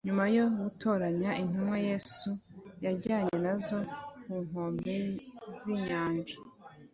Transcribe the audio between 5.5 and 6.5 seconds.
z’inyanja